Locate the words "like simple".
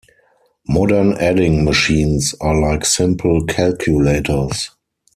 2.59-3.45